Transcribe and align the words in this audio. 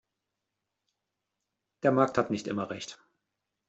Der 1.83 1.91
Markt 1.91 2.17
hat 2.17 2.31
nicht 2.31 2.47
immer 2.47 2.71
Recht. 2.71 2.97